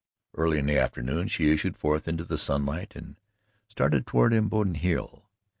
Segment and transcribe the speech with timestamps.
[0.33, 3.17] Early in the afternoon she issued forth into the sunlight, and
[3.67, 5.29] started toward Imboden Hill.